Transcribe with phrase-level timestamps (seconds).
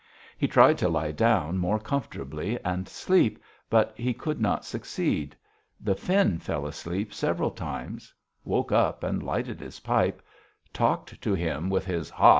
[0.39, 3.37] He tried to lie down more comfortably and sleep,
[3.69, 5.35] but he could not succeed;
[5.79, 8.11] the Finn fell asleep several times,
[8.43, 10.23] woke up and lighted his pipe,
[10.73, 12.29] talked to him with his "Ha!"